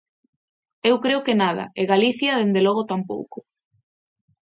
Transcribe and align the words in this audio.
Eu 0.89 0.95
creo 1.03 1.23
que 1.25 1.39
nada, 1.43 1.63
e 1.79 1.81
Galicia, 1.93 2.39
dende 2.39 2.61
logo, 2.67 2.89
tampouco. 2.91 3.39